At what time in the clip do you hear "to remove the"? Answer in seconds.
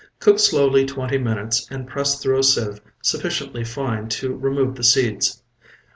4.09-4.83